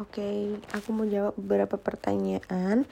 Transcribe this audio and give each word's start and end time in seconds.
Oke, 0.00 0.56
aku 0.72 0.88
mau 0.96 1.04
jawab 1.04 1.36
beberapa 1.36 1.76
pertanyaan. 1.76 2.88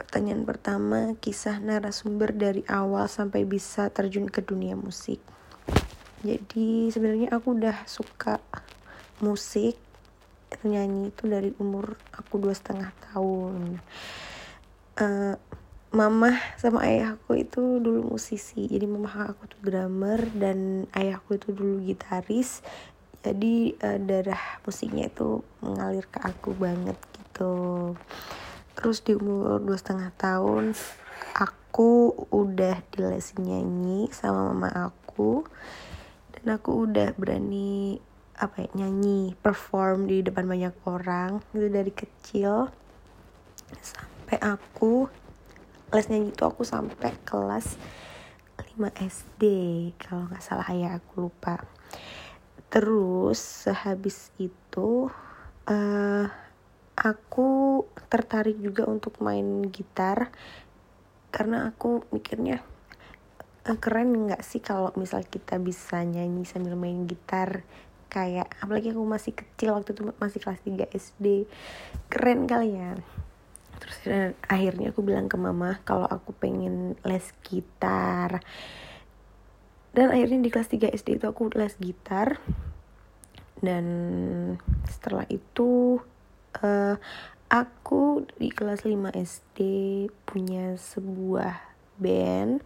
Pertanyaan 0.00 0.48
pertama, 0.48 1.12
kisah 1.20 1.60
narasumber 1.60 2.32
dari 2.32 2.64
awal 2.72 3.04
sampai 3.04 3.44
bisa 3.44 3.92
terjun 3.92 4.32
ke 4.32 4.40
dunia 4.40 4.80
musik. 4.80 5.20
Jadi 6.24 6.88
sebenarnya 6.88 7.36
aku 7.36 7.60
udah 7.60 7.84
suka 7.84 8.40
musik 9.20 9.76
nyanyi 10.64 11.12
itu 11.12 11.28
dari 11.28 11.52
umur 11.60 12.00
aku 12.16 12.40
dua 12.40 12.56
setengah 12.56 12.96
tahun. 13.12 13.76
Uh, 14.96 15.36
mama 15.92 16.40
sama 16.56 16.80
ayahku 16.88 17.36
itu 17.36 17.80
dulu 17.80 18.16
musisi 18.16 18.68
jadi 18.68 18.88
mama 18.88 19.32
aku 19.32 19.48
tuh 19.48 19.60
drummer 19.64 20.20
dan 20.36 20.84
ayahku 20.92 21.40
itu 21.40 21.56
dulu 21.56 21.80
gitaris 21.84 22.60
jadi 23.26 23.74
uh, 23.82 23.98
darah 23.98 24.62
musiknya 24.62 25.10
itu 25.10 25.42
mengalir 25.58 26.06
ke 26.06 26.22
aku 26.22 26.54
banget 26.54 26.94
gitu. 27.18 27.54
Terus 28.78 29.02
di 29.02 29.18
umur 29.18 29.58
dua 29.58 29.74
setengah 29.74 30.14
tahun 30.14 30.78
aku 31.34 32.14
udah 32.30 32.86
di 32.94 33.02
les 33.02 33.34
nyanyi 33.34 34.06
sama 34.14 34.54
mama 34.54 34.70
aku. 34.94 35.42
Dan 36.38 36.54
aku 36.54 36.86
udah 36.86 37.18
berani 37.18 37.98
apa 38.38 38.62
ya 38.62 38.86
nyanyi 38.86 39.34
perform 39.42 40.06
di 40.06 40.22
depan 40.22 40.46
banyak 40.46 40.78
orang. 40.86 41.42
Itu 41.50 41.66
dari 41.66 41.90
kecil 41.90 42.70
sampai 43.82 44.38
aku 44.38 45.10
les 45.90 46.06
nyanyi 46.06 46.30
itu 46.30 46.46
aku 46.46 46.62
sampai 46.62 47.10
kelas 47.26 47.74
5 48.54 48.86
SD 49.02 49.42
kalau 49.98 50.30
nggak 50.30 50.44
salah 50.46 50.70
ya 50.70 50.94
aku 50.94 51.26
lupa 51.26 51.66
terus 52.66 53.38
sehabis 53.38 54.34
itu 54.36 55.08
uh, 55.70 56.26
aku 56.96 57.82
tertarik 58.08 58.56
juga 58.58 58.88
untuk 58.88 59.20
main 59.20 59.68
gitar. 59.68 60.32
Karena 61.30 61.68
aku 61.68 62.08
mikirnya 62.14 62.64
uh, 63.68 63.78
keren 63.78 64.26
nggak 64.26 64.40
sih 64.40 64.64
kalau 64.64 64.88
misal 64.96 65.20
kita 65.26 65.60
bisa 65.60 66.00
nyanyi 66.02 66.48
sambil 66.48 66.74
main 66.74 67.04
gitar? 67.04 67.62
Kayak 68.06 68.48
apalagi 68.62 68.96
aku 68.96 69.04
masih 69.04 69.36
kecil 69.36 69.76
waktu 69.76 69.92
itu 69.92 70.02
masih 70.16 70.40
kelas 70.40 70.62
3 70.64 70.88
SD 70.96 71.26
keren 72.08 72.48
kali 72.48 72.78
ya. 72.80 72.96
Terus 73.76 73.96
dan 74.08 74.32
akhirnya 74.48 74.88
aku 74.90 75.04
bilang 75.04 75.28
ke 75.28 75.36
mama 75.36 75.84
kalau 75.84 76.08
aku 76.08 76.32
pengen 76.32 76.96
les 77.04 77.28
gitar 77.44 78.40
dan 79.96 80.12
akhirnya 80.12 80.44
di 80.44 80.52
kelas 80.52 80.68
3 80.68 80.92
SD 80.92 81.16
itu 81.16 81.24
aku 81.24 81.48
les 81.56 81.72
gitar. 81.80 82.36
Dan 83.56 83.86
setelah 84.84 85.24
itu 85.32 85.96
uh, 86.60 86.96
aku 87.48 88.28
di 88.36 88.52
kelas 88.52 88.84
5 88.84 88.92
SD 89.16 89.58
punya 90.28 90.76
sebuah 90.76 91.56
band. 91.96 92.60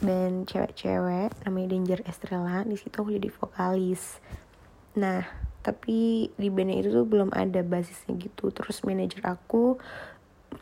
Band 0.00 0.48
cewek-cewek 0.48 1.36
namanya 1.44 1.68
Danger 1.76 2.00
Estrella. 2.08 2.64
Di 2.64 2.80
situ 2.80 2.96
aku 3.04 3.12
jadi 3.12 3.28
vokalis. 3.28 4.24
Nah 4.96 5.28
tapi 5.60 6.30
di 6.40 6.48
bandnya 6.48 6.80
itu 6.80 6.88
tuh 6.88 7.04
belum 7.04 7.36
ada 7.36 7.60
basisnya 7.60 8.16
gitu. 8.16 8.48
Terus 8.48 8.80
manajer 8.80 9.20
aku 9.28 9.76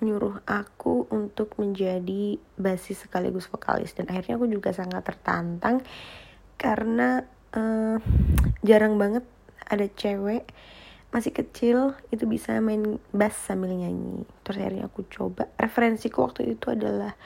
menyuruh 0.05 0.45
aku 0.45 1.09
untuk 1.09 1.57
menjadi 1.57 2.37
basis 2.61 3.09
sekaligus 3.09 3.49
vokalis. 3.49 3.97
Dan 3.97 4.13
akhirnya 4.13 4.37
aku 4.37 4.45
juga 4.53 4.77
sangat 4.77 5.01
tertantang 5.01 5.81
karena 6.61 7.25
uh, 7.57 7.97
jarang 8.61 9.01
banget 9.01 9.25
ada 9.65 9.89
cewek 9.89 10.45
masih 11.09 11.33
kecil 11.33 11.97
itu 12.13 12.29
bisa 12.29 12.61
main 12.61 13.01
bass 13.17 13.33
sambil 13.49 13.73
nyanyi. 13.73 14.29
Terus 14.45 14.61
akhirnya 14.61 14.85
aku 14.93 15.09
coba. 15.09 15.49
Referensiku 15.57 16.29
waktu 16.29 16.53
itu 16.53 16.69
adalah 16.69 17.17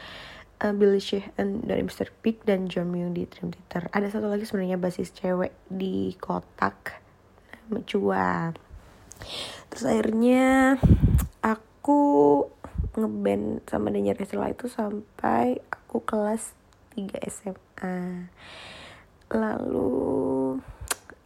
uh, 0.63 0.71
Billy 0.71 1.03
Sheehan 1.03 1.67
dari 1.67 1.83
Mr. 1.83 2.15
Big 2.23 2.47
dan 2.47 2.71
John 2.71 2.95
Myung 2.95 3.11
di 3.11 3.27
Dream 3.27 3.51
Theater. 3.51 3.91
Ada 3.91 4.15
satu 4.15 4.31
lagi 4.31 4.47
sebenarnya 4.47 4.79
basis 4.79 5.11
cewek 5.11 5.51
di 5.67 6.15
kotak 6.23 7.03
Cua 7.69 8.49
terus 9.69 9.85
akhirnya 9.85 10.79
aku 11.45 12.01
ngeband 12.99 13.65
sama 13.71 13.95
Danger 13.95 14.19
Estella 14.19 14.51
itu 14.51 14.67
sampai 14.67 15.63
aku 15.71 16.03
kelas 16.03 16.53
3 16.99 17.23
SMA 17.31 18.29
lalu 19.29 20.57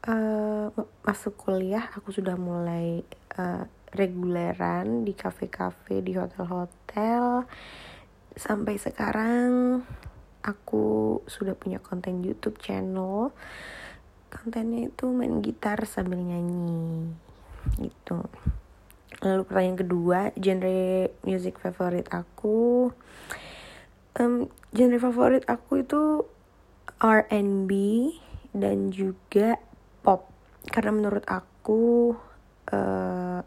uh, 0.07 0.67
masuk 1.07 1.39
kuliah 1.39 1.87
aku 1.95 2.11
sudah 2.11 2.35
mulai 2.35 3.07
uh, 3.39 3.65
reguleran 3.93 5.05
di 5.05 5.13
kafe-kafe 5.13 6.01
di 6.01 6.17
hotel-hotel. 6.17 7.45
Sampai 8.33 8.81
sekarang 8.81 9.85
aku 10.41 11.21
sudah 11.29 11.53
punya 11.53 11.79
konten 11.79 12.25
YouTube 12.25 12.57
channel. 12.59 13.31
Kontennya 14.33 14.89
itu 14.89 15.13
main 15.13 15.45
gitar 15.45 15.85
sambil 15.85 16.17
nyanyi 16.25 17.13
gitu 17.79 18.25
lalu 19.23 19.47
pertanyaan 19.47 19.79
kedua 19.79 20.19
genre 20.35 21.09
music 21.23 21.63
favorit 21.63 22.11
aku. 22.11 22.91
Um, 24.19 24.51
genre 24.75 24.99
favorit 24.99 25.47
aku 25.47 25.87
itu 25.87 26.27
R&B 26.99 27.71
dan 28.53 28.91
juga 28.91 29.57
pop. 30.03 30.29
Karena 30.69 30.91
menurut 30.93 31.25
aku 31.31 32.13
uh, 32.75 33.41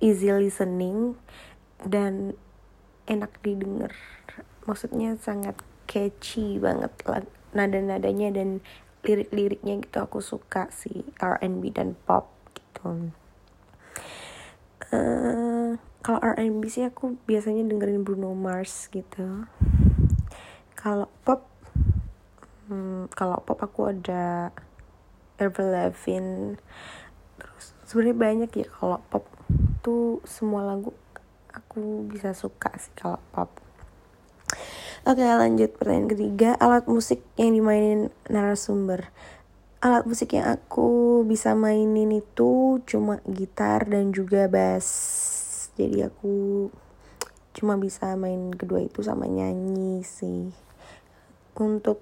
easy 0.00 0.32
listening 0.32 1.14
dan 1.84 2.34
enak 3.06 3.30
didengar. 3.44 3.92
Maksudnya 4.64 5.20
sangat 5.20 5.60
catchy 5.84 6.56
banget 6.56 6.90
nada-nadanya 7.52 8.32
dan 8.32 8.64
lirik-liriknya 9.04 9.82
gitu 9.84 9.98
aku 10.00 10.24
suka 10.24 10.72
sih 10.72 11.04
R&B 11.20 11.62
dan 11.74 11.98
pop 12.08 12.32
gitu 12.56 13.12
uh, 14.92 15.74
kalau 16.02 16.18
R&B 16.20 16.66
sih 16.68 16.84
aku 16.86 17.16
biasanya 17.24 17.64
dengerin 17.66 18.04
Bruno 18.04 18.34
Mars 18.36 18.90
gitu. 18.90 19.46
Kalau 20.76 21.06
pop 21.22 21.46
hmm, 22.66 23.12
kalau 23.14 23.38
pop 23.42 23.58
aku 23.62 23.94
ada 23.94 24.50
Avril 25.38 25.70
Lavigne. 25.70 26.58
Terus 27.38 27.64
sebenarnya 27.86 28.16
banyak 28.18 28.50
ya 28.50 28.66
kalau 28.68 28.98
pop 29.08 29.24
tuh 29.82 30.22
semua 30.26 30.66
lagu 30.66 30.94
aku 31.54 32.06
bisa 32.10 32.34
suka 32.34 32.74
sih 32.78 32.92
kalau 32.98 33.22
pop. 33.30 33.50
Oke 35.02 35.22
lanjut 35.22 35.74
pertanyaan 35.78 36.10
ketiga. 36.10 36.54
Alat 36.62 36.86
musik 36.86 37.22
yang 37.34 37.54
dimainin 37.54 38.14
narasumber 38.30 39.10
Alat 39.82 40.06
musik 40.06 40.38
yang 40.38 40.46
aku 40.46 41.20
bisa 41.26 41.58
mainin 41.58 42.14
itu 42.14 42.78
cuma 42.86 43.18
gitar 43.26 43.82
dan 43.90 44.14
juga 44.14 44.46
bass. 44.46 44.86
Jadi 45.74 46.06
aku 46.06 46.70
cuma 47.50 47.74
bisa 47.74 48.14
main 48.14 48.54
kedua 48.54 48.78
itu 48.86 49.02
sama 49.02 49.26
nyanyi 49.26 50.06
sih. 50.06 50.54
Untuk 51.58 51.98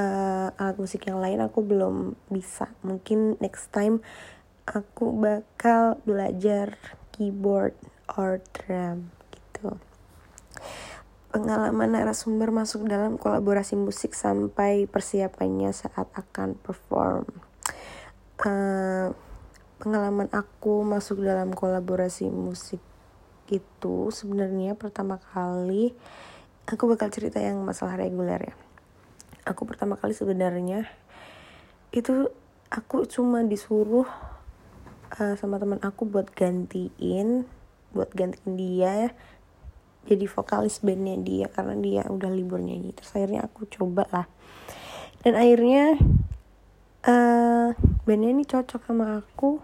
uh, 0.00 0.48
alat 0.56 0.80
musik 0.80 1.04
yang 1.12 1.20
lain 1.20 1.44
aku 1.44 1.60
belum 1.60 2.16
bisa. 2.32 2.72
Mungkin 2.80 3.36
next 3.36 3.68
time 3.68 4.00
aku 4.64 5.12
bakal 5.12 6.00
belajar 6.08 6.80
keyboard 7.12 7.76
or 8.16 8.40
drum 8.56 9.12
gitu 9.28 9.76
pengalaman 11.30 11.94
narasumber 11.94 12.50
masuk 12.50 12.90
dalam 12.90 13.14
kolaborasi 13.14 13.78
musik 13.78 14.18
sampai 14.18 14.90
persiapannya 14.90 15.70
saat 15.70 16.10
akan 16.10 16.58
perform. 16.58 17.26
Uh, 18.42 19.14
pengalaman 19.78 20.26
aku 20.34 20.82
masuk 20.82 21.22
dalam 21.22 21.54
kolaborasi 21.54 22.26
musik 22.28 22.82
itu 23.46 24.10
sebenarnya 24.10 24.74
pertama 24.74 25.18
kali 25.34 25.94
aku 26.66 26.86
bakal 26.90 27.10
cerita 27.14 27.38
yang 27.38 27.62
masalah 27.62 27.94
reguler 27.94 28.50
ya. 28.50 28.54
Aku 29.46 29.64
pertama 29.66 29.94
kali 29.94 30.14
sebenarnya 30.14 30.90
itu 31.90 32.30
aku 32.70 33.06
cuma 33.06 33.42
disuruh 33.42 34.06
uh, 35.18 35.34
sama 35.38 35.58
teman 35.58 35.82
aku 35.82 36.06
buat 36.06 36.30
gantiin 36.30 37.46
buat 37.90 38.14
gantiin 38.14 38.54
dia 38.54 39.10
jadi 40.10 40.26
vokalis 40.26 40.82
bandnya 40.82 41.14
dia 41.22 41.46
karena 41.46 41.78
dia 41.78 42.02
udah 42.10 42.26
libur 42.34 42.58
nyanyi. 42.58 42.90
Terus 42.98 43.14
akhirnya 43.14 43.46
aku 43.46 43.70
coba 43.70 44.10
lah. 44.10 44.26
Dan 45.22 45.38
akhirnya 45.38 45.94
uh, 47.06 47.70
bandnya 48.02 48.30
ini 48.34 48.42
cocok 48.42 48.90
sama 48.90 49.22
aku. 49.22 49.62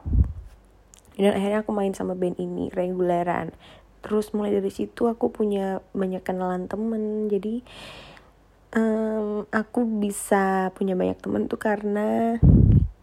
Dan 1.19 1.35
akhirnya 1.35 1.67
aku 1.67 1.75
main 1.75 1.91
sama 1.99 2.15
band 2.15 2.39
ini 2.39 2.71
reguleran. 2.71 3.51
Terus 4.07 4.31
mulai 4.31 4.55
dari 4.55 4.71
situ 4.71 5.11
aku 5.11 5.35
punya 5.35 5.83
banyak 5.91 6.23
kenalan 6.23 6.71
temen. 6.71 7.27
Jadi 7.27 7.67
um, 8.79 9.51
aku 9.51 9.83
bisa 9.99 10.71
punya 10.79 10.95
banyak 10.95 11.19
temen 11.19 11.51
tuh 11.51 11.59
karena 11.59 12.39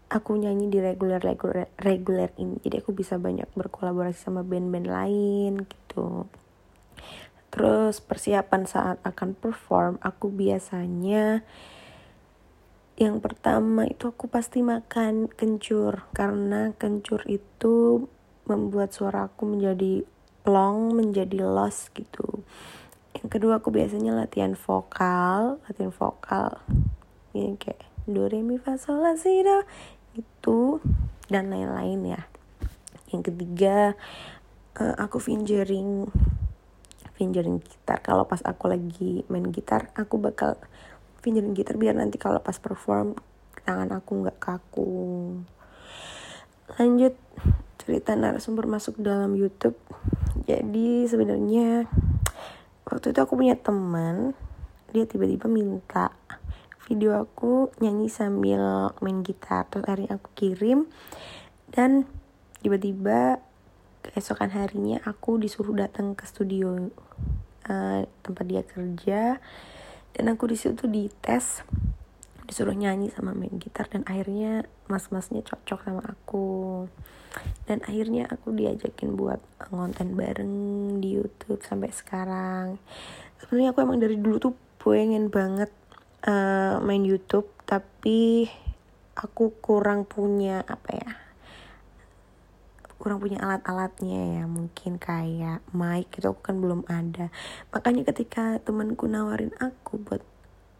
aku 0.08 0.32
nyanyi 0.40 0.72
di 0.72 0.80
reguler 0.80 1.20
reguler 1.20 1.68
reguler 1.76 2.32
ini. 2.40 2.56
Jadi 2.64 2.80
aku 2.80 2.96
bisa 2.96 3.20
banyak 3.20 3.52
berkolaborasi 3.52 4.16
sama 4.16 4.40
band-band 4.40 4.88
lain 4.88 5.52
gitu 5.68 6.24
terus 7.54 8.02
persiapan 8.02 8.66
saat 8.66 8.98
akan 9.06 9.38
perform 9.38 10.02
aku 10.02 10.26
biasanya 10.26 11.46
yang 12.94 13.18
pertama 13.18 13.90
itu 13.90 14.06
aku 14.06 14.30
pasti 14.30 14.62
makan 14.62 15.26
kencur. 15.26 16.06
Karena 16.14 16.70
kencur 16.78 17.26
itu 17.26 18.06
membuat 18.46 18.94
suara 18.94 19.26
aku 19.26 19.50
menjadi 19.50 20.06
long 20.46 20.94
menjadi 20.94 21.42
lost 21.42 21.90
gitu. 21.96 22.46
Yang 23.18 23.28
kedua 23.38 23.58
aku 23.58 23.74
biasanya 23.74 24.14
latihan 24.14 24.54
vokal 24.54 25.58
latihan 25.66 25.90
vokal. 25.90 26.62
Ini 27.34 27.58
kayak 27.58 27.82
do 28.06 28.28
re 28.30 28.44
mi 28.44 28.60
fa 28.60 28.78
sol 28.78 29.02
la 29.02 29.18
si 29.18 29.42
do 29.42 29.64
itu 30.14 30.78
dan 31.26 31.50
lain-lain 31.50 32.14
ya. 32.14 32.22
Yang 33.10 33.34
ketiga 33.34 33.98
uh, 34.78 34.94
aku 35.02 35.18
fingering 35.18 36.12
fingering 37.14 37.62
gitar. 37.62 38.02
Kalau 38.02 38.26
pas 38.26 38.42
aku 38.42 38.70
lagi 38.70 39.22
main 39.30 39.48
gitar 39.54 39.90
aku 39.94 40.18
bakal 40.18 40.58
fingering 41.22 41.56
gitar 41.56 41.78
biar 41.78 41.96
nanti 41.96 42.20
kalau 42.20 42.42
pas 42.42 42.58
perform 42.60 43.16
tangan 43.64 43.96
aku 43.96 44.20
nggak 44.20 44.38
kaku 44.42 44.92
lanjut 46.76 47.16
cerita 47.80 48.16
narasumber 48.16 48.64
masuk 48.68 49.00
dalam 49.00 49.32
YouTube. 49.36 49.76
Jadi 50.44 51.08
sebenarnya 51.08 51.88
waktu 52.84 53.12
itu 53.12 53.20
aku 53.20 53.36
punya 53.36 53.56
teman 53.56 54.36
dia 54.92 55.08
tiba-tiba 55.08 55.48
minta 55.48 56.12
video 56.84 57.16
aku 57.16 57.72
nyanyi 57.80 58.12
sambil 58.12 58.92
main 59.00 59.24
gitar. 59.24 59.68
Terus 59.68 59.84
akhirnya 59.84 60.16
aku 60.16 60.28
kirim 60.36 60.88
dan 61.72 62.08
tiba-tiba 62.60 63.40
keesokan 64.04 64.52
harinya 64.52 65.00
aku 65.08 65.40
disuruh 65.40 65.72
datang 65.72 66.12
ke 66.12 66.28
studio 66.28 66.92
uh, 67.68 68.00
tempat 68.20 68.44
dia 68.44 68.62
kerja. 68.62 69.40
Dan 70.14 70.30
aku 70.30 70.46
di 70.46 70.56
situ 70.60 70.86
dites 70.86 71.64
disuruh 72.44 72.76
nyanyi 72.76 73.08
sama 73.08 73.32
main 73.32 73.56
gitar 73.56 73.88
dan 73.88 74.04
akhirnya 74.04 74.68
mas-masnya 74.86 75.40
cocok 75.40 75.80
sama 75.80 76.02
aku. 76.04 76.84
Dan 77.64 77.80
akhirnya 77.82 78.28
aku 78.28 78.52
diajakin 78.52 79.16
buat 79.16 79.40
ngonten 79.72 80.14
bareng 80.14 80.54
di 81.00 81.18
YouTube 81.18 81.64
sampai 81.64 81.90
sekarang. 81.90 82.78
Sebenarnya 83.40 83.72
aku 83.72 83.80
emang 83.82 83.98
dari 83.98 84.20
dulu 84.20 84.36
tuh 84.38 84.54
pengen 84.84 85.32
banget 85.32 85.72
uh, 86.28 86.76
main 86.84 87.02
YouTube 87.02 87.48
tapi 87.64 88.44
aku 89.16 89.56
kurang 89.64 90.04
punya 90.04 90.60
apa 90.68 90.90
ya 90.92 91.23
kurang 93.04 93.20
punya 93.20 93.36
alat-alatnya 93.36 94.40
ya 94.40 94.44
mungkin 94.48 94.96
kayak 94.96 95.60
mic 95.76 96.08
itu 96.16 96.24
aku 96.24 96.40
kan 96.40 96.56
belum 96.56 96.88
ada. 96.88 97.28
Makanya 97.68 98.08
ketika 98.08 98.56
temanku 98.64 99.04
nawarin 99.04 99.52
aku 99.60 100.00
buat 100.00 100.24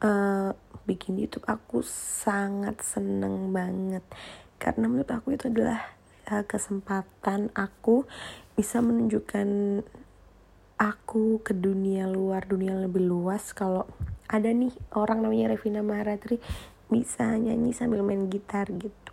uh, 0.01 0.57
bikin 0.89 1.21
YouTube 1.21 1.45
aku 1.45 1.85
sangat 1.85 2.81
seneng 2.81 3.53
banget. 3.53 4.01
Karena 4.57 4.89
menurut 4.89 5.13
aku 5.13 5.37
itu 5.37 5.53
adalah 5.53 5.85
uh, 6.33 6.49
kesempatan 6.49 7.53
aku 7.53 8.09
bisa 8.57 8.81
menunjukkan 8.81 9.85
aku 10.81 11.45
ke 11.45 11.53
dunia 11.53 12.09
luar 12.09 12.49
dunia 12.49 12.73
lebih 12.73 13.05
luas. 13.05 13.53
Kalau 13.53 13.85
ada 14.33 14.49
nih 14.49 14.73
orang 14.97 15.21
namanya 15.21 15.53
Revina 15.53 15.85
Maharatri 15.85 16.41
bisa 16.89 17.37
nyanyi 17.37 17.77
sambil 17.77 18.01
main 18.01 18.33
gitar 18.33 18.73
gitu 18.73 19.05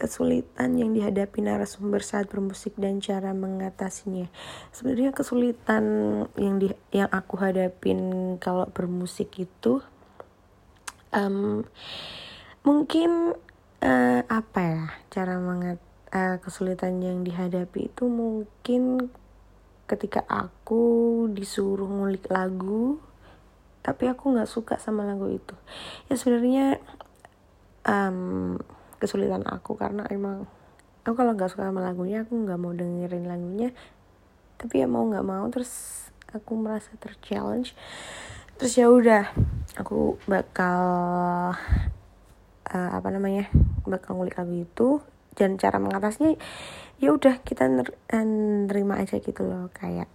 kesulitan 0.00 0.80
yang 0.80 0.96
dihadapi 0.96 1.44
narasumber 1.44 2.00
saat 2.00 2.32
bermusik 2.32 2.72
dan 2.80 3.04
cara 3.04 3.36
mengatasinya. 3.36 4.32
Sebenarnya 4.72 5.12
kesulitan 5.12 5.84
yang 6.40 6.56
di 6.56 6.72
yang 6.88 7.12
aku 7.12 7.36
hadapin 7.36 8.00
kalau 8.40 8.64
bermusik 8.72 9.36
itu 9.36 9.84
um, 11.12 11.68
mungkin 12.64 13.36
uh, 13.84 14.22
apa 14.24 14.60
ya 14.64 14.82
cara 15.12 15.36
mengat 15.36 15.76
uh, 16.16 16.40
kesulitan 16.40 17.04
yang 17.04 17.20
dihadapi 17.20 17.92
itu 17.92 18.08
mungkin 18.08 19.12
ketika 19.84 20.22
aku 20.24 21.26
disuruh 21.34 21.88
ngulik 21.90 22.30
lagu 22.30 23.02
tapi 23.80 24.06
aku 24.06 24.36
nggak 24.36 24.46
suka 24.46 24.78
sama 24.78 25.02
lagu 25.02 25.26
itu 25.32 25.56
ya 26.06 26.14
sebenarnya 26.14 26.78
um, 27.82 28.60
kesulitan 29.00 29.42
aku 29.48 29.74
karena 29.80 30.04
emang 30.12 30.44
aku 31.02 31.16
kalau 31.16 31.32
nggak 31.32 31.48
suka 31.48 31.72
sama 31.72 31.80
lagunya 31.80 32.22
aku 32.22 32.36
nggak 32.36 32.60
mau 32.60 32.76
dengerin 32.76 33.26
lagunya. 33.26 33.72
Tapi 34.60 34.84
ya 34.84 34.86
mau 34.86 35.08
nggak 35.08 35.24
mau 35.24 35.48
terus 35.48 36.04
aku 36.30 36.52
merasa 36.60 36.92
terchallenge. 37.00 37.72
Terus 38.60 38.72
ya 38.76 38.92
udah 38.92 39.32
aku 39.80 40.20
bakal 40.28 40.82
uh, 42.68 42.90
apa 42.92 43.08
namanya 43.08 43.48
bakal 43.88 44.20
ngulik 44.20 44.36
lagu 44.36 44.54
itu. 44.60 44.88
Dan 45.32 45.56
cara 45.56 45.80
mengatasnya 45.80 46.36
ya 47.00 47.16
udah 47.16 47.40
kita 47.40 47.64
eh, 48.12 48.26
nerima 48.68 49.00
aja 49.00 49.16
gitu 49.16 49.40
loh. 49.48 49.72
Kayak 49.72 50.12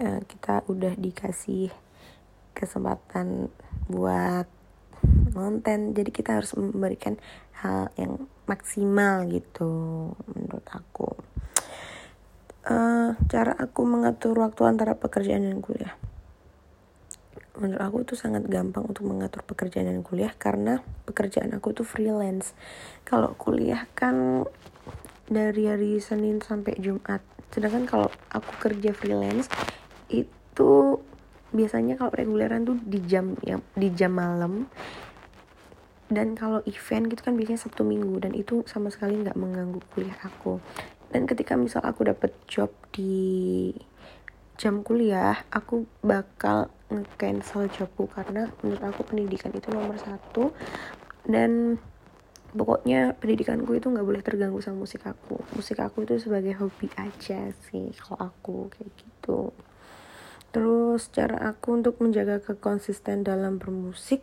uh, 0.00 0.24
kita 0.24 0.64
udah 0.72 0.96
dikasih 0.96 1.68
kesempatan 2.56 3.52
buat 3.92 4.48
konten. 5.36 5.92
Jadi 5.92 6.08
kita 6.08 6.40
harus 6.40 6.56
memberikan 6.56 7.20
hal 7.60 7.92
yang 8.00 8.24
maksimal 8.48 9.28
gitu 9.28 9.68
menurut 10.32 10.66
aku. 10.72 11.12
Uh, 12.66 13.14
cara 13.30 13.54
aku 13.54 13.86
mengatur 13.86 14.34
waktu 14.42 14.64
antara 14.66 14.98
pekerjaan 14.98 15.46
dan 15.46 15.60
kuliah. 15.62 15.94
Menurut 17.56 17.80
aku 17.80 17.96
itu 18.02 18.14
sangat 18.18 18.44
gampang 18.50 18.84
untuk 18.84 19.06
mengatur 19.06 19.40
pekerjaan 19.46 19.86
dan 19.86 20.02
kuliah 20.02 20.34
karena 20.34 20.82
pekerjaan 21.06 21.54
aku 21.54 21.72
tuh 21.72 21.86
freelance. 21.86 22.56
Kalau 23.06 23.38
kuliah 23.38 23.86
kan 23.94 24.44
dari 25.30 25.70
hari 25.70 26.02
Senin 26.02 26.42
sampai 26.42 26.74
Jumat. 26.82 27.22
Sedangkan 27.54 27.86
kalau 27.86 28.08
aku 28.34 28.50
kerja 28.58 28.90
freelance 28.90 29.46
itu 30.10 31.00
biasanya 31.54 31.94
kalau 31.96 32.12
reguleran 32.12 32.66
tuh 32.66 32.78
di 32.82 33.00
jam 33.06 33.38
ya 33.40 33.62
di 33.78 33.88
jam 33.94 34.18
malam 34.18 34.66
dan 36.06 36.38
kalau 36.38 36.62
event 36.70 37.10
gitu 37.10 37.22
kan 37.26 37.34
biasanya 37.34 37.58
Sabtu 37.58 37.82
Minggu. 37.82 38.22
Dan 38.22 38.32
itu 38.38 38.62
sama 38.70 38.94
sekali 38.94 39.18
nggak 39.18 39.34
mengganggu 39.34 39.80
kuliah 39.90 40.18
aku. 40.22 40.62
Dan 41.10 41.26
ketika 41.26 41.58
misal 41.58 41.82
aku 41.82 42.06
dapet 42.06 42.30
job 42.46 42.70
di 42.94 43.74
jam 44.56 44.80
kuliah 44.86 45.36
aku 45.50 45.84
bakal 46.06 46.70
nge-cancel 46.94 47.66
jobku. 47.74 48.06
Karena 48.06 48.46
menurut 48.62 48.82
aku 48.86 49.02
pendidikan 49.02 49.50
itu 49.50 49.66
nomor 49.74 49.98
satu. 49.98 50.54
Dan 51.26 51.82
pokoknya 52.54 53.18
pendidikanku 53.18 53.74
itu 53.74 53.90
nggak 53.90 54.06
boleh 54.06 54.22
terganggu 54.22 54.62
sama 54.62 54.86
musik 54.86 55.02
aku. 55.02 55.42
Musik 55.58 55.82
aku 55.82 56.06
itu 56.06 56.22
sebagai 56.22 56.54
hobi 56.62 56.86
aja 56.94 57.50
sih 57.66 57.90
kalau 57.98 58.30
aku 58.30 58.70
kayak 58.70 58.94
gitu. 58.94 59.50
Terus 60.54 61.10
cara 61.10 61.50
aku 61.50 61.82
untuk 61.82 61.98
menjaga 61.98 62.38
kekonsisten 62.38 63.26
dalam 63.26 63.58
bermusik 63.58 64.22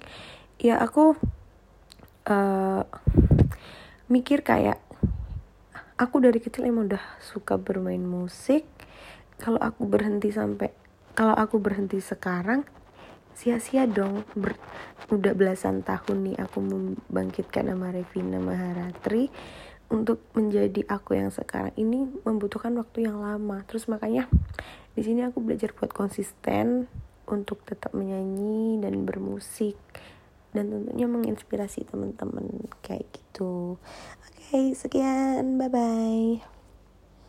ya 0.63 0.79
aku 0.79 1.19
uh, 2.27 2.84
mikir 4.08 4.44
kayak 4.44 4.80
aku 6.00 6.20
dari 6.20 6.39
kecil 6.44 6.68
emang 6.68 6.92
udah 6.92 7.03
suka 7.24 7.60
bermain 7.60 8.01
musik. 8.01 8.68
Kalau 9.39 9.60
aku 9.60 9.88
berhenti 9.89 10.30
sampai 10.32 10.72
kalau 11.13 11.36
aku 11.36 11.60
berhenti 11.60 12.00
sekarang 12.00 12.65
sia-sia 13.34 13.89
dong. 13.89 14.25
Ber, 14.38 14.58
udah 15.10 15.34
belasan 15.34 15.82
tahun 15.86 16.32
nih 16.32 16.38
aku 16.42 16.58
membangkitkan 16.62 17.70
nama 17.70 17.94
Revina 17.94 18.39
Maharatri. 18.39 19.30
Untuk 19.94 20.25
menjadi 20.34 20.89
aku 20.89 21.13
yang 21.13 21.30
sekarang 21.30 21.70
ini 21.77 22.10
membutuhkan 22.25 22.74
waktu 22.82 23.06
yang 23.06 23.22
lama. 23.22 23.62
Terus 23.70 23.86
makanya 23.86 24.25
di 24.98 25.06
sini 25.06 25.22
aku 25.22 25.38
belajar 25.38 25.70
buat 25.70 25.94
konsisten 25.94 26.89
untuk 27.30 27.62
tetap 27.62 27.94
menyanyi 27.94 28.82
dan 28.82 29.06
bermusik 29.06 29.77
dan 30.53 30.69
tentunya 30.69 31.10
menginspirasi 31.10 31.86
teman-teman 31.89 32.69
kayak 32.86 33.10
gitu. 33.12 33.77
Oke 34.24 34.38
okay, 34.38 34.65
sekian. 34.77 35.57
Bye 35.57 35.69
bye 35.69 36.52